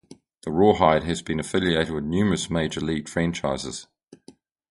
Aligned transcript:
The 0.41 0.51
Rawhide 0.51 1.03
has 1.03 1.21
been 1.21 1.39
affiliated 1.39 1.93
with 1.93 2.05
numerous 2.05 2.49
Major 2.49 2.81
League 2.81 3.07
franchises. 3.07 3.85